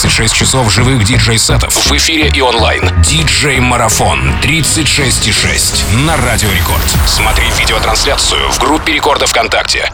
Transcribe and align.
36 0.00 0.32
часов 0.32 0.72
живых 0.72 1.02
диджей-сетов 1.02 1.74
в 1.74 1.92
эфире 1.96 2.30
и 2.32 2.40
онлайн. 2.40 2.80
Диджей-марафон 3.02 4.20
36,6 4.42 5.96
на 6.06 6.16
Радио 6.16 6.48
Рекорд. 6.52 6.84
Смотри 7.08 7.44
видеотрансляцию 7.58 8.48
в 8.48 8.60
группе 8.60 8.92
Рекорда 8.92 9.26
ВКонтакте. 9.26 9.90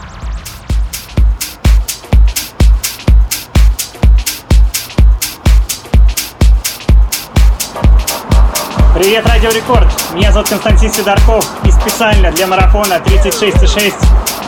Привет, 8.93 9.25
Радио 9.25 9.49
Рекорд! 9.49 9.91
Меня 10.13 10.31
зовут 10.31 10.49
Константин 10.49 10.93
Сидорков 10.93 11.43
и 11.65 11.71
специально 11.71 12.31
для 12.31 12.45
марафона 12.45 13.01
36,6 13.03 13.93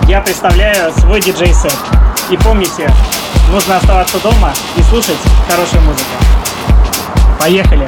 я 0.08 0.22
представляю 0.22 0.94
свой 0.94 1.20
диджей-сет. 1.20 1.76
И 2.30 2.38
помните, 2.38 2.90
нужно 3.52 3.78
оставаться 3.78 4.20
дома 4.20 4.54
и 4.76 4.82
слушать 4.84 5.18
хорошую 5.48 5.82
музыку. 5.84 6.06
Поехали! 7.40 7.88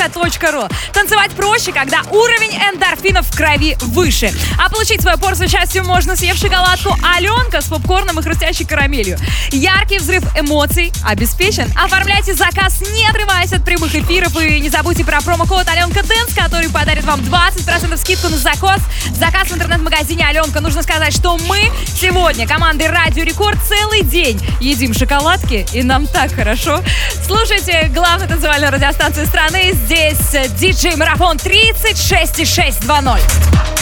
аленка.ру. 0.00 0.68
Танцевать 0.92 1.32
проще, 1.32 1.72
когда 1.72 2.02
уровень 2.10 2.56
эндорфинов 2.72 3.26
в 3.26 3.36
крови 3.36 3.76
выше. 3.80 4.32
А 4.58 4.68
получить 4.70 5.02
свою 5.02 5.18
порцию 5.18 5.48
счастья 5.48 5.82
можно, 5.82 6.16
съев 6.16 6.36
шоколадку 6.36 6.96
Аленка 7.02 7.60
с 7.60 7.66
попкорном 7.66 8.18
и 8.18 8.22
хрустящей 8.22 8.64
карамелью. 8.64 9.18
Яркий 9.50 9.98
взрыв 9.98 10.24
эмоций 10.36 10.92
обеспечен. 11.04 11.70
Оформляйте 11.76 12.34
заказ, 12.34 12.80
не 12.92 13.06
отрываясь 13.06 13.52
от 13.52 13.64
прямых 13.64 13.94
эфиров. 13.94 14.36
И 14.40 14.60
не 14.60 14.70
забудьте 14.70 15.04
про 15.04 15.20
промокод 15.20 15.68
Аленка 15.68 16.02
Dance, 16.02 16.34
который 16.34 16.70
подарит 16.70 17.04
вам 17.04 17.20
20% 17.20 17.96
скидку 17.96 18.28
на 18.28 18.38
заказ. 18.38 18.80
Заказ 19.12 19.48
в 19.48 19.54
интернет-магазине 19.54 20.26
Аленка. 20.26 20.60
Нужно 20.60 20.82
сказать, 20.82 21.14
что 21.14 21.36
мы 21.46 21.70
сегодня 21.86 22.46
командой 22.46 22.88
Радио 22.88 23.24
Рекорд 23.24 23.58
целый 23.68 24.02
день 24.02 24.40
едим 24.60 24.94
шоколадки 24.94 25.66
и 25.72 25.82
нам 25.82 26.06
так 26.06 26.32
хорошо. 26.32 26.82
Слушайте 27.30 27.88
главную 27.94 28.28
танцевальную 28.28 28.72
радиостанцию 28.72 29.24
страны. 29.24 29.70
Здесь 29.72 30.18
диджей 30.58 30.96
Марафон 30.96 31.36
36,620. 31.36 33.79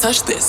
touch 0.00 0.22
this. 0.22 0.39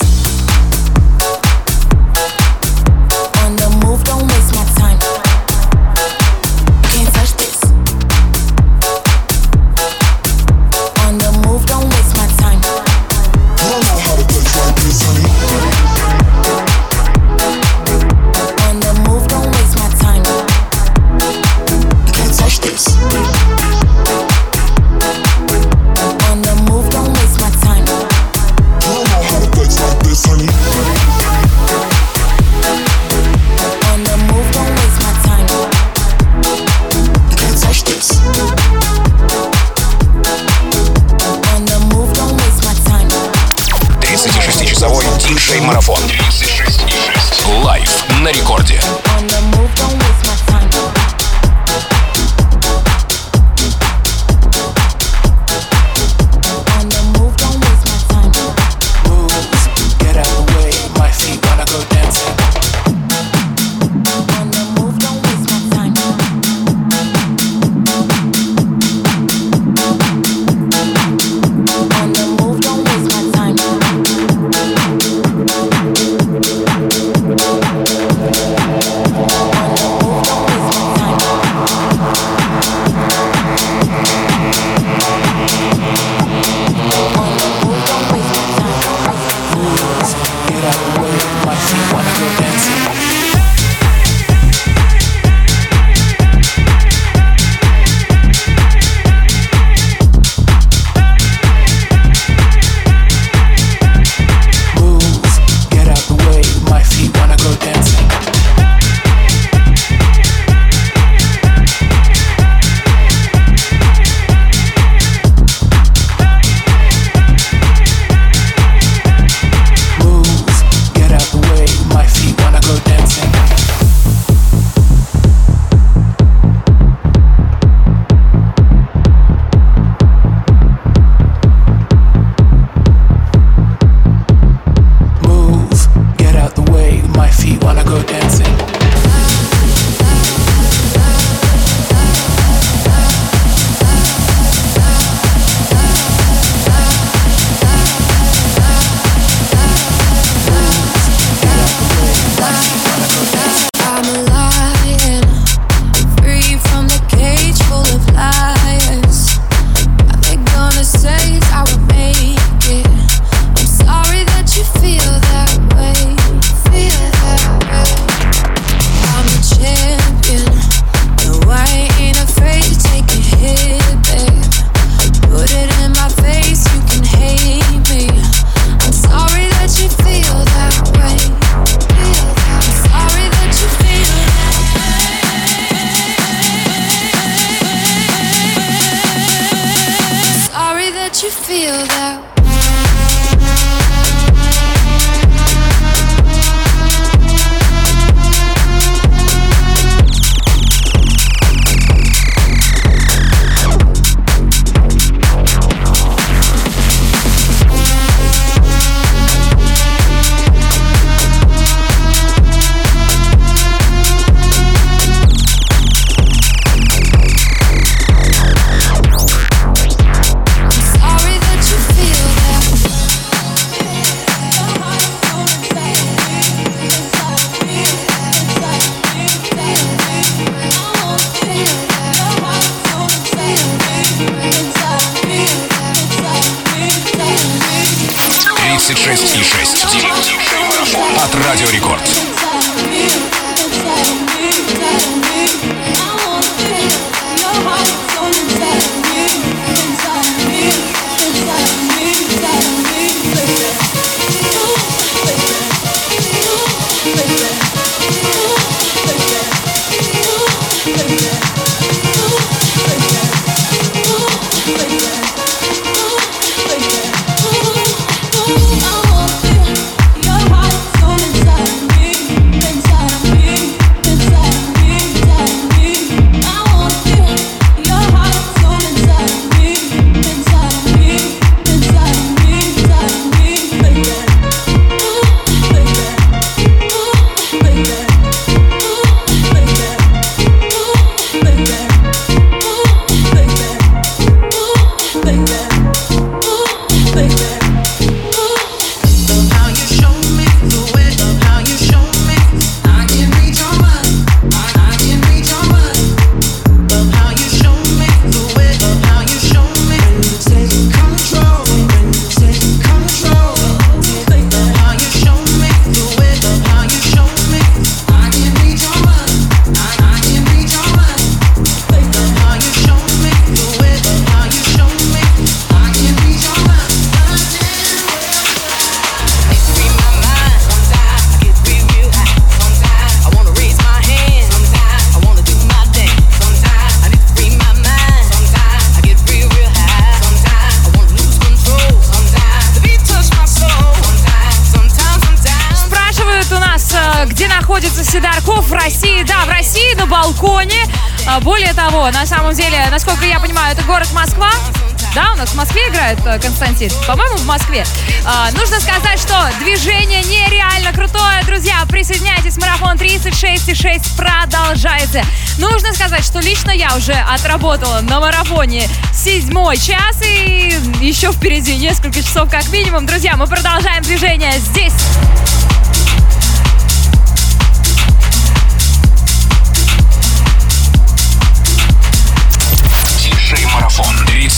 Константин. 356.39 356.91
По-моему, 357.07 357.37
в 357.37 357.45
Москве. 357.45 357.85
А, 358.25 358.51
нужно 358.51 358.79
сказать, 358.79 359.19
что 359.19 359.35
движение 359.59 360.21
нереально 360.23 360.93
крутое, 360.93 361.43
друзья. 361.45 361.83
Присоединяйтесь, 361.89 362.57
марафон 362.57 362.97
36,6 362.97 364.15
продолжается. 364.15 365.23
Нужно 365.57 365.93
сказать, 365.93 366.23
что 366.23 366.39
лично 366.39 366.71
я 366.71 366.95
уже 366.95 367.13
отработала 367.13 368.01
на 368.01 368.19
марафоне 368.19 368.87
седьмой 369.13 369.77
час 369.77 370.17
и 370.23 370.75
еще 371.01 371.31
впереди 371.31 371.75
несколько 371.75 372.21
часов 372.21 372.49
как 372.49 372.67
минимум. 372.69 373.05
Друзья, 373.05 373.35
мы 373.35 373.47
продолжаем 373.47 374.03
движение 374.03 374.57
здесь. 374.59 374.93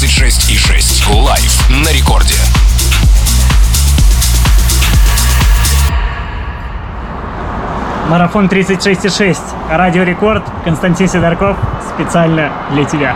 Диджей-марафон 0.04 0.36
36,6. 0.44 1.16
Лайв 1.16 1.70
на 1.70 1.94
рекорде. 1.94 2.36
Марафон 8.10 8.48
36,6. 8.48 9.38
Радио 9.70 10.04
Рекорд. 10.04 10.44
Константин 10.66 11.08
Сидорков. 11.08 11.58
Специально 11.96 12.52
для 12.72 12.84
тебя. 12.84 13.16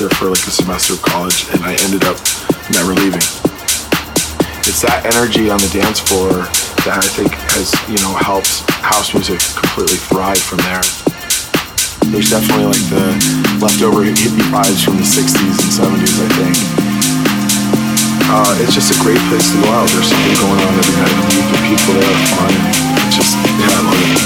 There 0.00 0.08
for 0.16 0.32
like 0.32 0.40
a 0.48 0.54
semester 0.54 0.96
of 0.96 1.02
college, 1.04 1.44
and 1.52 1.60
I 1.60 1.76
ended 1.84 2.08
up 2.08 2.16
never 2.72 2.96
leaving. 2.96 3.20
It's 4.64 4.80
that 4.80 5.04
energy 5.04 5.52
on 5.52 5.60
the 5.60 5.68
dance 5.68 6.00
floor 6.00 6.48
that 6.88 6.96
I 6.96 7.04
think 7.04 7.28
has, 7.52 7.68
you 7.84 8.00
know, 8.00 8.16
helped 8.16 8.64
house 8.80 9.12
music 9.12 9.44
completely 9.52 10.00
thrive 10.00 10.40
from 10.40 10.64
there. 10.64 10.80
There's 12.08 12.32
definitely 12.32 12.72
like 12.72 12.86
the 12.88 13.12
leftover 13.60 14.08
hippie 14.08 14.40
vibes 14.48 14.80
from 14.80 14.96
the 14.96 15.04
60s 15.04 15.36
and 15.36 15.68
70s, 15.68 16.16
I 16.16 16.28
think. 16.32 16.56
Uh, 18.32 18.56
it's 18.64 18.72
just 18.72 18.96
a 18.96 18.98
great 19.04 19.20
place 19.28 19.52
to 19.52 19.60
go 19.60 19.68
out. 19.68 19.84
There's 19.92 20.08
something 20.08 20.36
going 20.40 20.60
on 20.64 20.72
every 20.80 20.96
night 20.96 21.12
of 21.12 21.28
the 21.28 21.60
people 21.68 21.92
there 22.00 22.16
fun. 22.40 22.52
It's 23.04 23.20
just, 23.20 23.36
yeah, 23.36 23.68
I 23.68 23.80
love 23.84 24.00
it. 24.00 24.16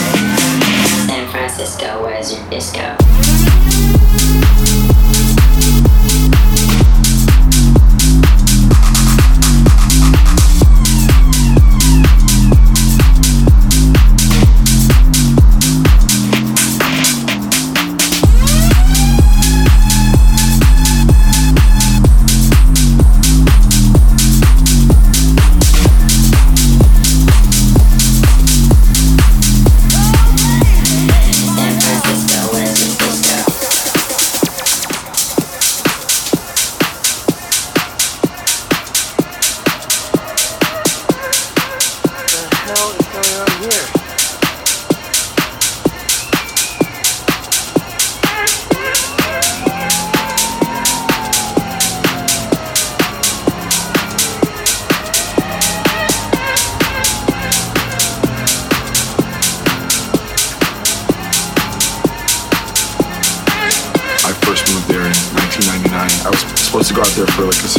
San 1.10 1.26
Francisco, 1.34 1.98
where's 1.98 2.30
your 2.30 2.46
disco? 2.46 2.94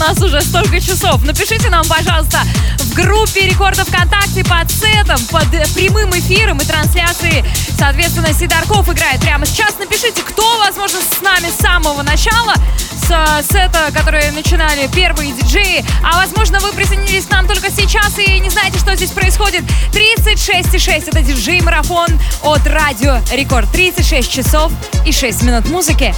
Нас 0.00 0.20
уже 0.20 0.40
столько 0.40 0.80
часов. 0.80 1.22
Напишите 1.24 1.70
нам, 1.70 1.86
пожалуйста, 1.86 2.40
в 2.78 2.94
группе 2.94 3.46
Рекордов 3.46 3.86
ВКонтакте 3.88 4.42
под 4.42 4.70
сетом, 4.70 5.18
под 5.30 5.48
прямым 5.74 6.10
эфиром 6.10 6.58
и 6.58 6.64
трансляцией. 6.64 7.44
Соответственно, 7.78 8.32
Сидорков 8.32 8.88
играет 8.88 9.20
прямо 9.20 9.46
сейчас. 9.46 9.78
Напишите, 9.78 10.22
кто, 10.22 10.58
возможно, 10.58 10.98
с 11.00 11.20
нами 11.22 11.48
с 11.50 11.62
самого 11.62 12.02
начала, 12.02 12.54
с 13.06 13.10
э, 13.10 13.42
сета, 13.44 13.92
которые 13.94 14.32
начинали 14.32 14.88
первые 14.88 15.32
диджеи. 15.32 15.84
А 16.02 16.16
возможно, 16.16 16.58
вы 16.60 16.72
присоединились 16.72 17.26
к 17.26 17.30
нам 17.30 17.46
только 17.46 17.70
сейчас 17.70 18.18
и 18.18 18.40
не 18.40 18.50
знаете, 18.50 18.78
что 18.78 18.96
здесь 18.96 19.10
происходит. 19.10 19.62
36,6 19.92 21.08
это 21.08 21.22
диджей-марафон 21.22 22.08
от 22.42 22.66
Радио 22.66 23.20
Рекорд. 23.32 23.70
36 23.70 24.30
часов 24.30 24.72
и 25.06 25.12
6 25.12 25.42
минут 25.42 25.68
музыки. 25.68 26.14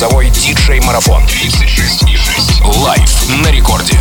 36-часовой 0.00 0.30
диджей-марафон. 0.30 1.22
36,6. 1.24 2.78
Лайв 2.78 3.28
на 3.44 3.50
рекорде. 3.50 4.00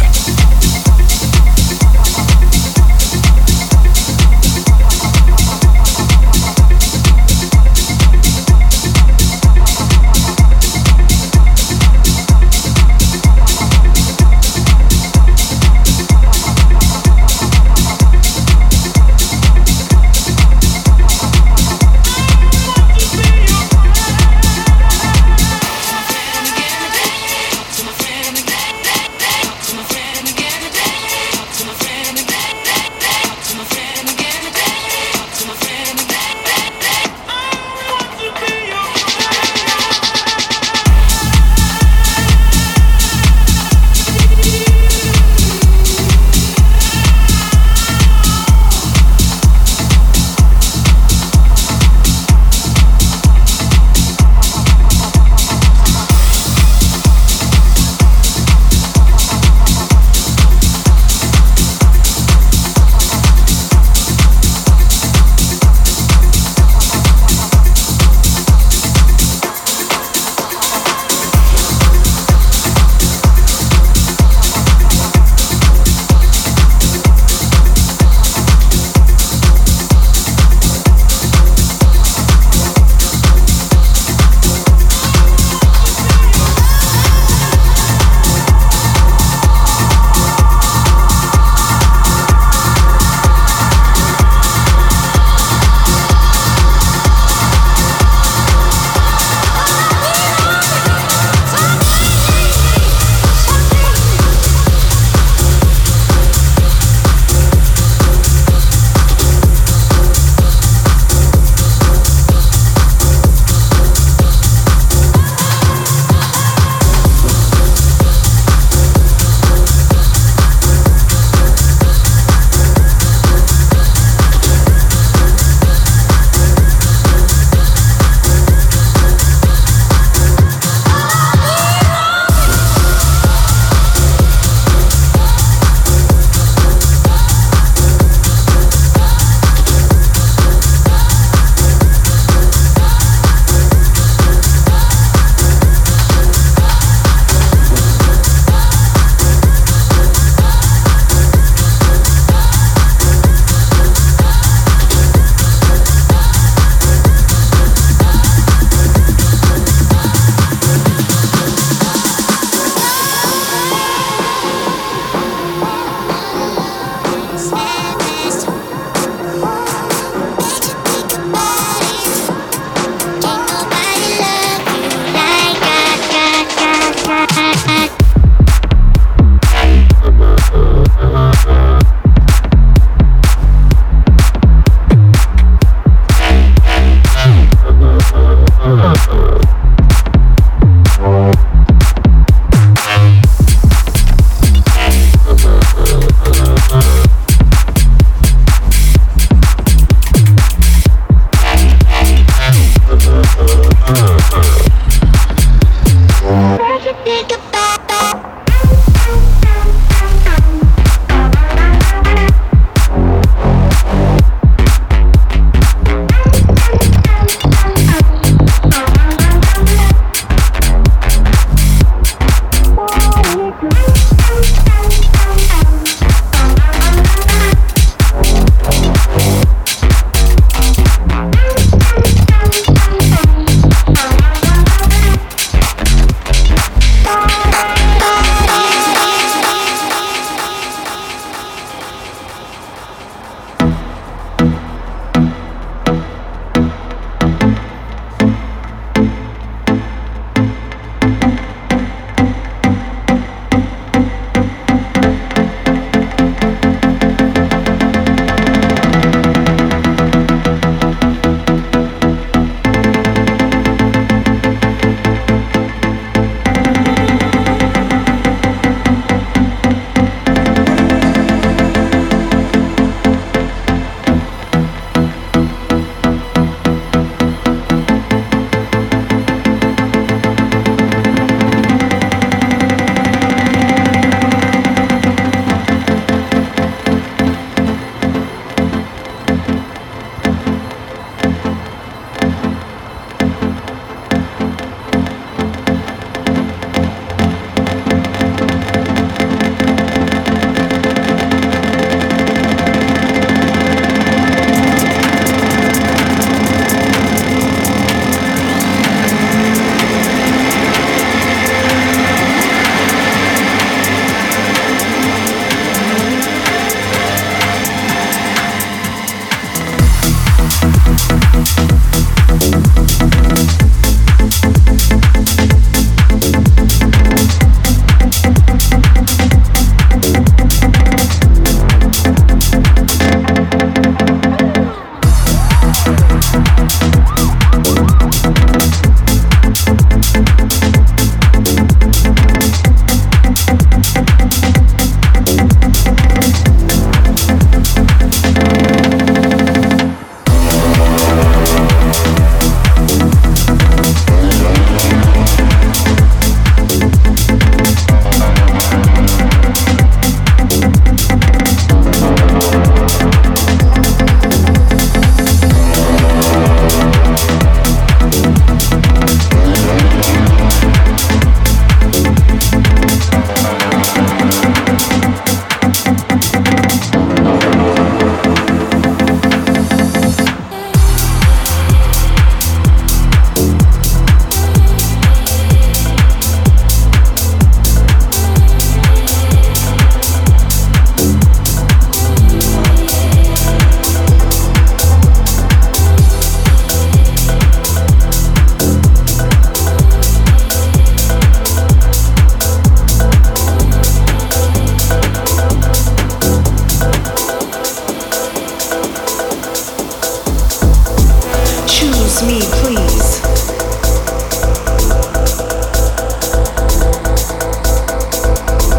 me, 412.25 412.39
please. 412.59 413.21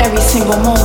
Every 0.00 0.20
single 0.20 0.56
moment. 0.58 0.79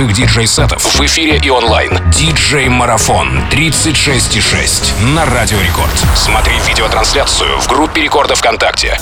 Живых 0.00 0.14
диджей-сетов 0.14 0.82
в 0.82 1.00
эфире 1.04 1.38
и 1.42 1.50
онлайн. 1.50 1.98
Диджей-марафон 2.10 3.44
36,6 3.50 5.04
на 5.14 5.26
Радио 5.26 5.60
Рекорд. 5.60 5.92
Смотри 6.16 6.54
видеотрансляцию 6.66 7.60
в 7.60 7.68
группе 7.68 8.00
Рекорда 8.00 8.34
ВКонтакте. 8.34 8.98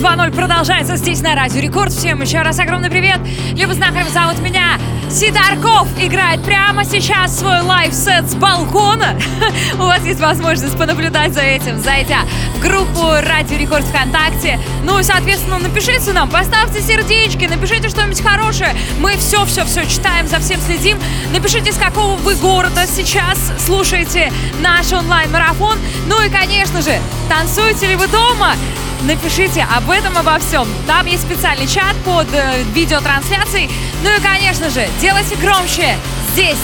2.0 0.00 0.34
продолжается 0.34 0.96
здесь 0.96 1.20
на 1.20 1.34
Радио 1.34 1.60
Рекорд. 1.60 1.92
Всем 1.92 2.22
еще 2.22 2.40
раз 2.40 2.58
огромный 2.58 2.88
привет. 2.88 3.18
Люба 3.52 3.74
Знахарев 3.74 4.08
зовут 4.08 4.38
меня. 4.38 4.78
Сидорков 5.10 5.88
играет 6.00 6.42
прямо 6.42 6.86
сейчас 6.86 7.38
свой 7.38 7.60
live 7.60 7.95
-сет 7.95 8.30
с 8.30 8.34
балкона. 8.34 9.18
У 9.74 9.82
вас 9.82 10.02
есть 10.06 10.20
возможность 10.20 10.78
понаблюдать 10.78 11.34
за 11.34 11.42
этим, 11.42 11.78
зайдя 11.78 12.20
в 12.54 12.60
группу 12.60 13.10
Радио 13.20 13.58
Рекорд 13.58 13.84
ВКонтакте. 13.84 14.58
Ну 14.84 14.98
и, 14.98 15.02
соответственно, 15.02 15.58
напишите 15.58 16.14
нам, 16.14 16.30
поставьте 16.30 16.80
сердечки, 16.80 17.44
напишите 17.44 17.90
что-нибудь 17.90 18.22
хорошее. 18.22 18.74
Мы 19.00 19.18
все-все-все 19.18 19.84
читаем, 19.84 20.26
за 20.28 20.38
всем 20.38 20.60
следим. 20.62 20.98
Напишите, 21.34 21.72
с 21.72 21.76
какого 21.76 22.14
вы 22.16 22.36
города 22.36 22.86
сейчас 22.86 23.52
слушаете 23.66 24.32
наш 24.62 24.90
онлайн-марафон. 24.92 25.78
Ну 26.06 26.22
и, 26.22 26.30
конечно 26.30 26.80
же, 26.80 26.98
танцуете 27.28 27.86
ли 27.86 27.96
вы 27.96 28.06
дома? 28.06 28.54
Напишите 29.02 29.66
об 29.74 29.90
этом, 29.90 30.16
обо 30.18 30.38
всем. 30.38 30.68
Там 30.86 31.06
есть 31.06 31.22
специальный 31.22 31.66
чат 31.66 31.96
под 32.04 32.26
э, 32.32 32.62
видеотрансляцией. 32.74 33.70
Ну 34.02 34.10
и, 34.14 34.20
конечно 34.20 34.68
же, 34.68 34.86
делайте 35.00 35.36
громче. 35.36 35.96
Здесь 36.32 36.58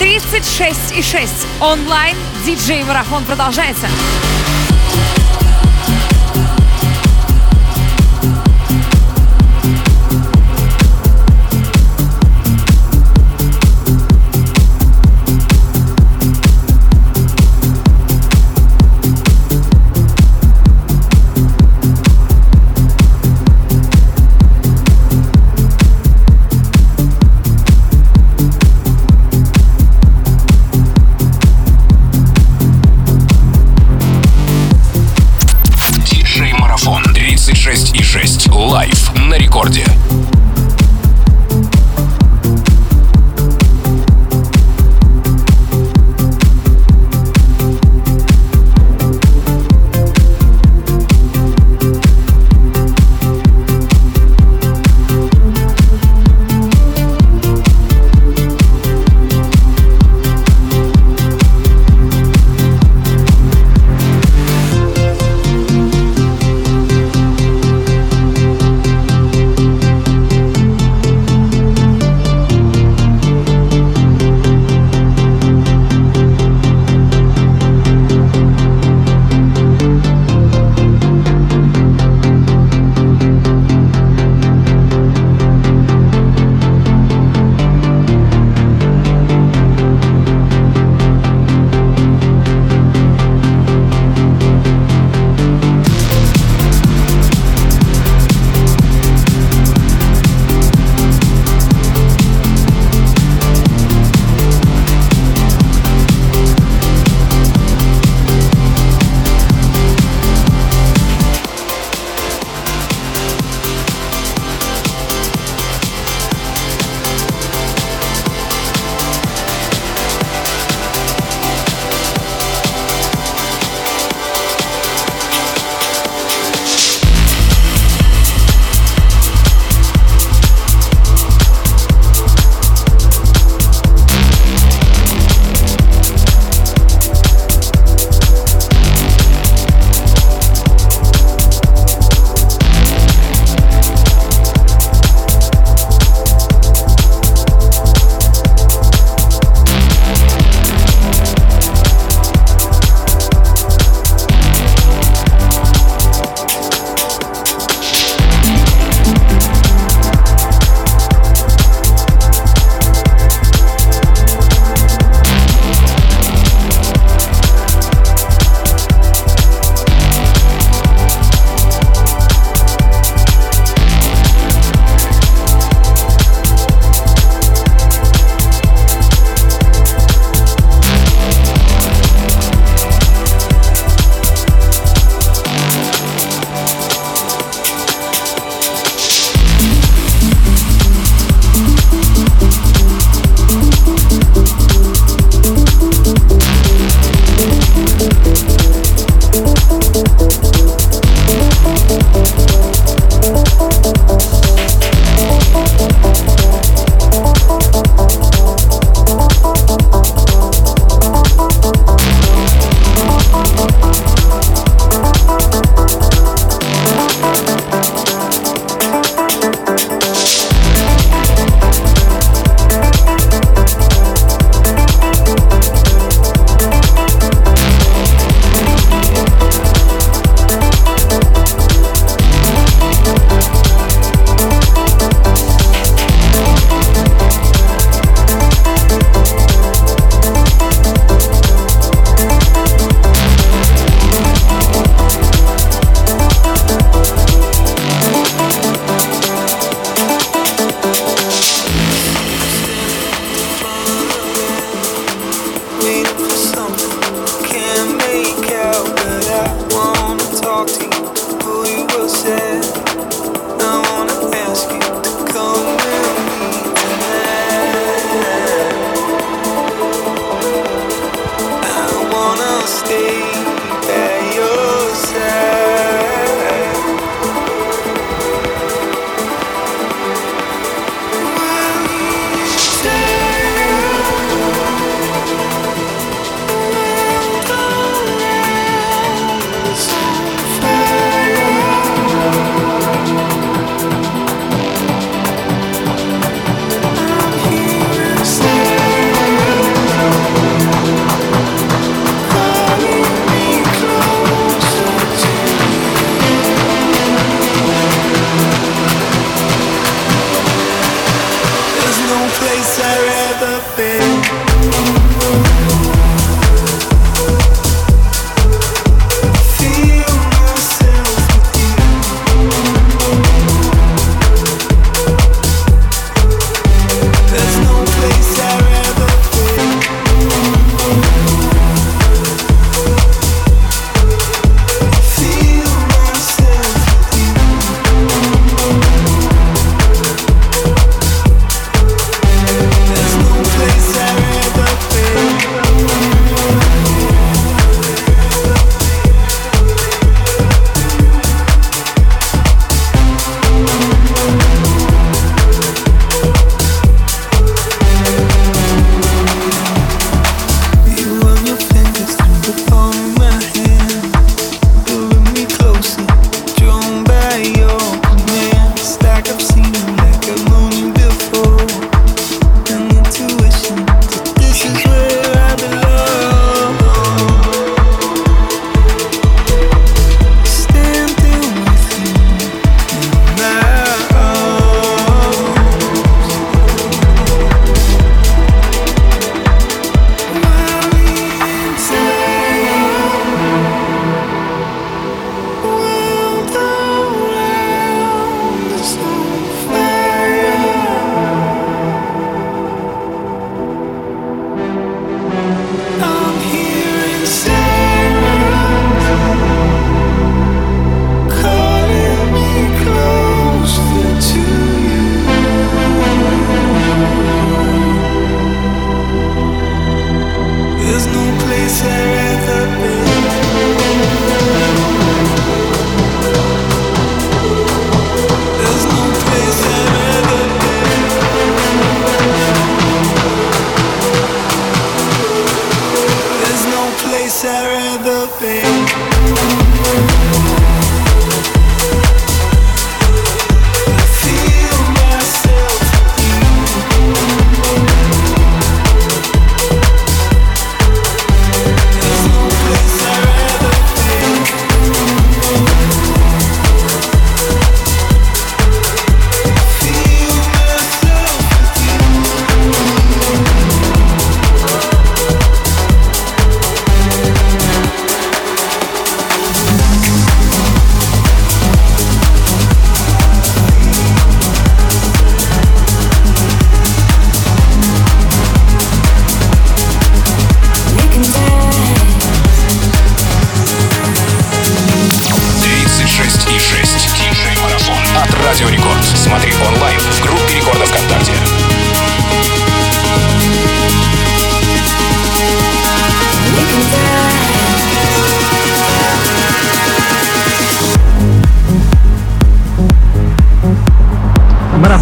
36,6 0.00 1.28
онлайн. 1.60 2.16
Диджей-марафон 2.44 3.24
продолжается. 3.24 3.86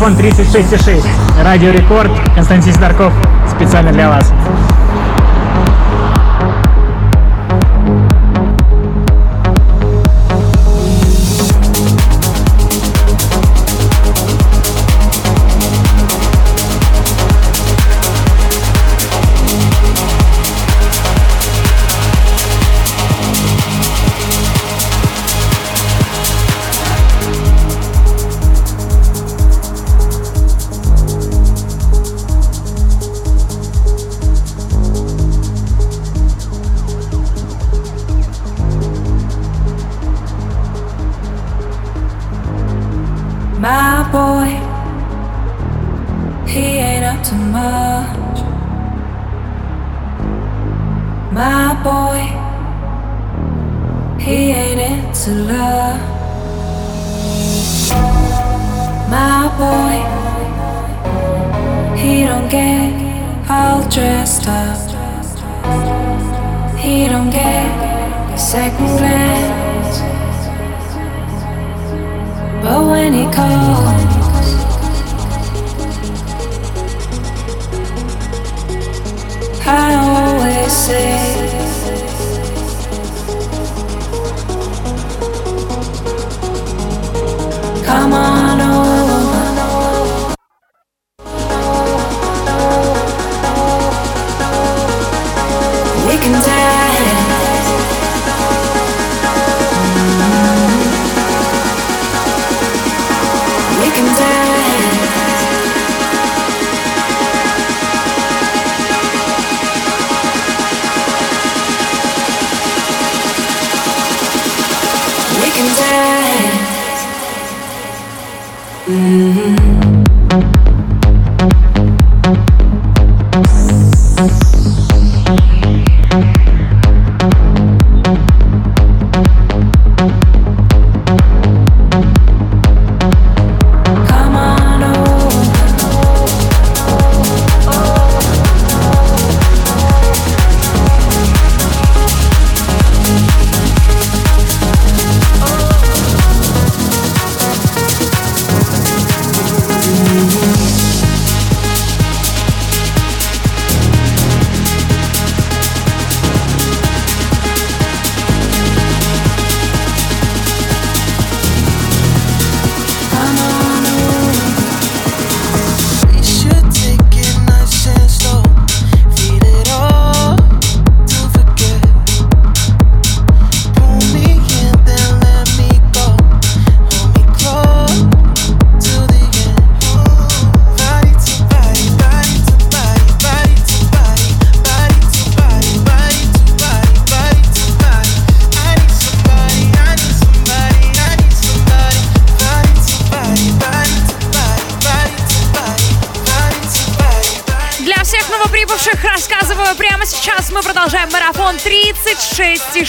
Марафон 0.06 0.24
36,6. 0.24 1.04
Радио 1.42 1.72
Рекорд. 1.72 2.12
Константин 2.36 2.72
Сидорков. 2.72 3.12
Специально 3.50 3.90
для 3.90 4.08
вас. 4.08 4.32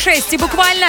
36,6. 0.07 0.27
И 0.31 0.37
буквально 0.37 0.87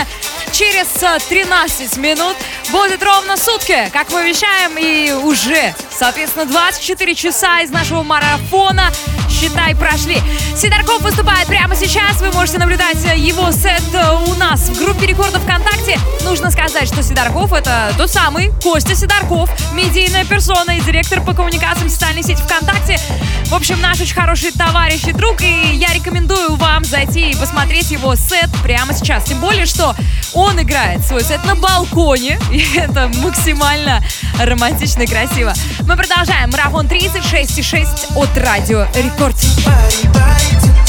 через 0.53 0.89
13 1.29 1.97
э, 1.97 2.01
минут 2.01 2.37
будет 2.71 3.03
ровно 3.03 3.37
сутки, 3.37 3.91
как 3.93 4.11
мы 4.11 4.29
вещаем, 4.29 4.77
и 4.79 5.13
уже, 5.13 5.75
соответственно, 5.91 6.47
24 6.47 7.15
часа 7.15 7.61
из 7.61 7.71
нашего 7.71 8.03
марафона 8.03 8.93
считай, 9.39 9.75
прошли. 9.75 10.21
Сидорков 10.57 11.01
выступает 11.03 11.47
прямо 11.47 11.77
сейчас. 11.77 12.21
Вы 12.21 12.33
можете 12.33 12.59
наблюдать 12.59 12.99
его 13.17 13.53
сет 13.53 13.83
у 14.27 14.35
нас 14.35 14.69
в 14.69 14.85
группе 14.85 15.07
рекордов 15.07 15.43
ВКонтакте. 15.43 15.99
Нужно 16.25 16.51
сказать, 16.51 16.89
что 16.89 17.03
Сидорков 17.03 17.53
это 17.53 17.93
тот 17.97 18.11
самый 18.11 18.51
Костя 18.63 18.97
Сидорков, 18.97 19.49
медийная 19.75 20.25
персона 20.25 20.73
и 20.73 20.81
директор 20.81 21.21
по 21.21 21.35
коммуникациям 21.35 21.89
социальной 21.89 22.23
сети 22.23 22.43
ВКонтакте. 22.43 22.99
В 23.47 23.55
общем, 23.55 23.81
наш 23.81 24.01
очень 24.01 24.15
хороший 24.15 24.51
товарищ 24.51 25.05
и 25.05 25.13
друг, 25.13 25.41
и 25.41 25.75
я 25.75 25.95
рекомендую 25.95 26.57
вам 26.57 26.85
зайти 26.85 27.31
и 27.31 27.37
посмотреть 27.37 27.91
его 27.91 28.15
сет 28.17 28.51
прямо 28.63 28.93
сейчас. 28.93 29.25
Тем 29.25 29.41
более, 29.41 29.67
что 29.67 29.95
он 30.35 30.61
играет 30.61 31.05
свой 31.05 31.23
сет 31.23 31.45
на 31.45 31.55
балконе, 31.55 32.39
и 32.53 32.77
это 32.77 33.11
максимально 33.23 34.03
романтично 34.39 35.03
и 35.03 35.07
красиво. 35.07 35.55
Мы 35.87 35.97
продолжаем 35.97 36.51
марафон 36.51 36.87
36,6 36.87 38.17
от 38.17 38.37
Радио 38.37 38.87
Рекорд. 38.95 39.28
Body, 39.29 40.09
body 40.15 40.57
to 40.63 40.88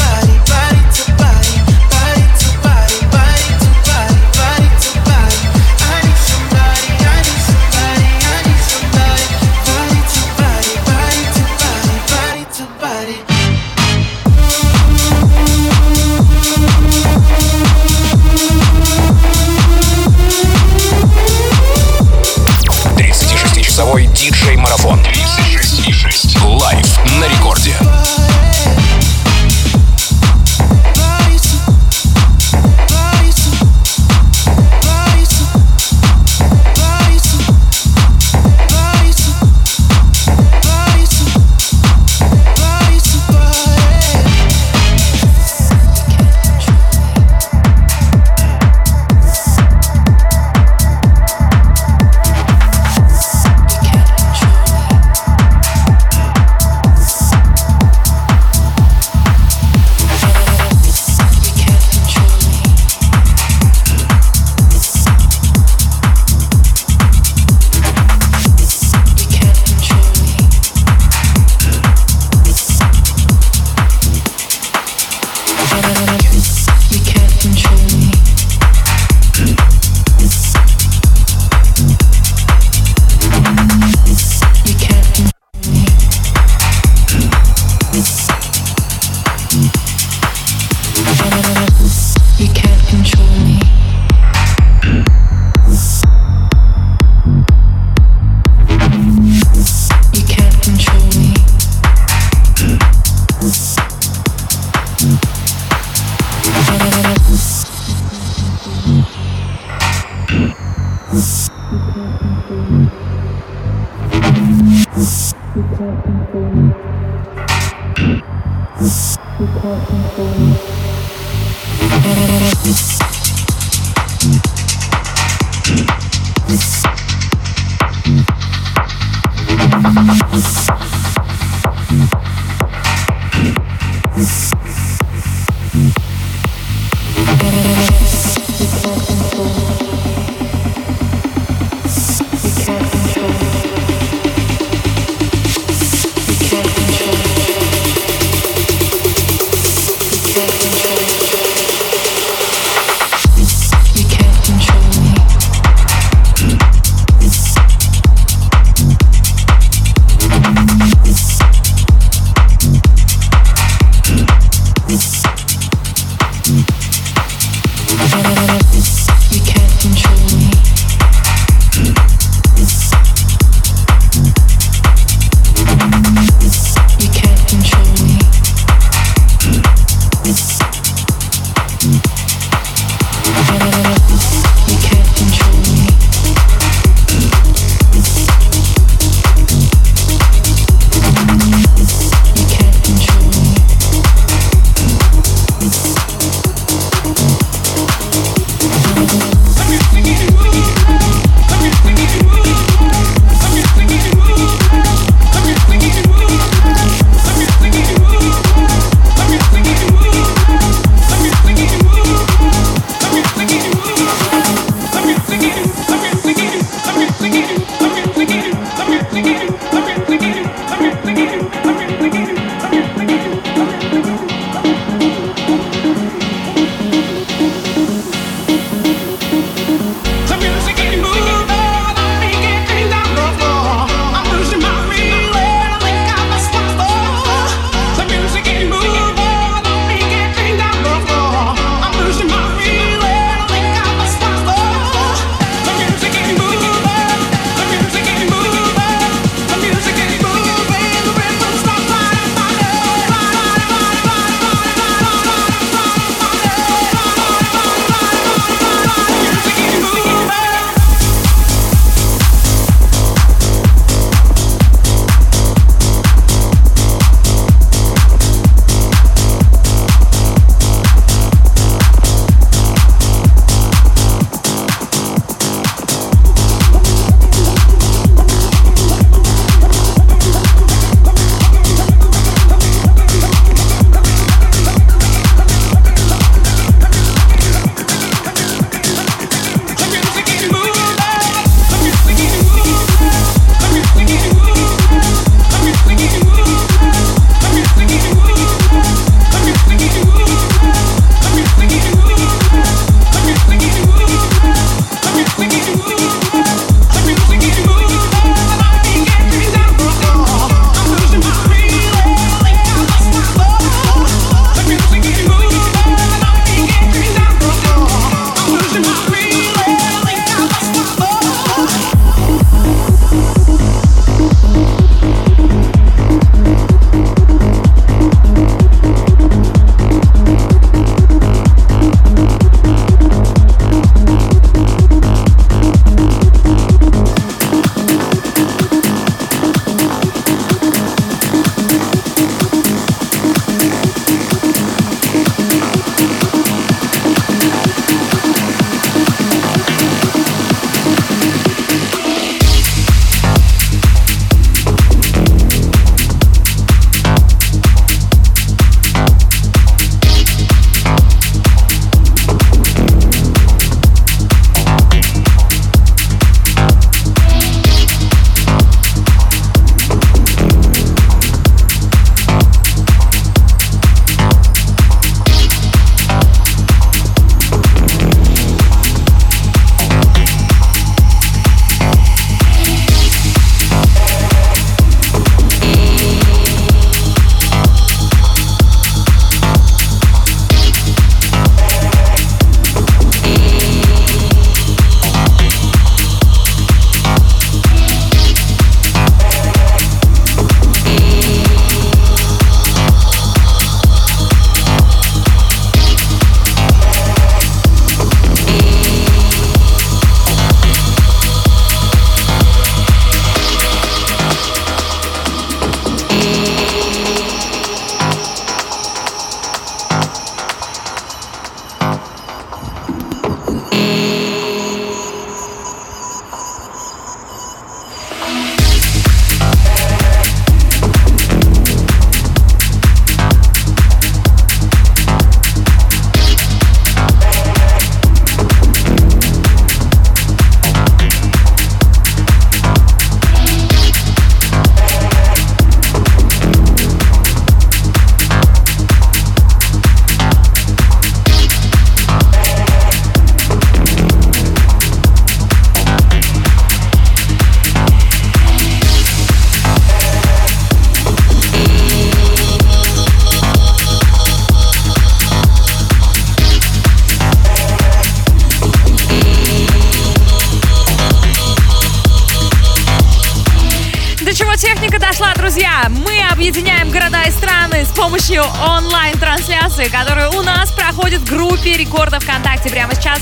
помощью 478.39 478.63
онлайн-трансляции, 478.63 479.85
которая 479.85 480.29
у 480.29 480.41
нас 480.41 480.71
проходит 480.71 481.21
в 481.21 481.29
группе 481.29 481.77
рекорда 481.77 482.19
ВКонтакте 482.19 482.69
прямо 482.69 482.95
сейчас. 482.95 483.19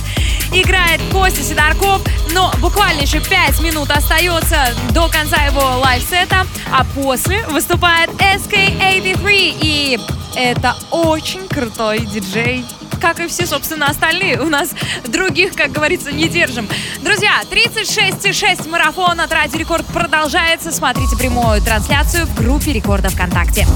Играет 0.53 1.01
Костя 1.11 1.43
Сидорков, 1.43 2.01
но 2.33 2.53
буквально 2.59 3.01
еще 3.01 3.19
5 3.19 3.61
минут 3.61 3.89
остается 3.91 4.73
до 4.91 5.07
конца 5.09 5.37
его 5.43 5.79
лайфсета, 5.79 6.45
а 6.71 6.83
после 6.95 7.45
выступает 7.47 8.09
SK83, 8.11 9.57
и 9.61 9.99
это 10.35 10.75
очень 10.91 11.47
крутой 11.47 11.99
диджей 11.99 12.63
как 12.99 13.19
и 13.19 13.27
все, 13.27 13.45
собственно, 13.45 13.85
остальные. 13.85 14.41
У 14.41 14.49
нас 14.49 14.71
других, 15.05 15.53
как 15.53 15.71
говорится, 15.71 16.11
не 16.11 16.27
держим. 16.27 16.67
Друзья, 17.03 17.43
36,6 17.43 18.67
марафон 18.67 19.19
от 19.21 19.31
Радио 19.31 19.59
Рекорд 19.59 19.85
продолжается. 19.85 20.71
Смотрите 20.71 21.15
прямую 21.15 21.61
трансляцию 21.61 22.25
в 22.25 22.35
группе 22.35 22.73
Рекорда 22.73 23.09
ВКонтакте. 23.09 23.67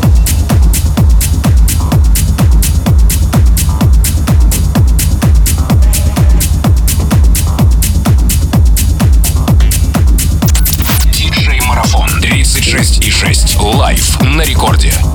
Live 13.92 14.24
на 14.24 14.44
рекорде. 14.44 15.11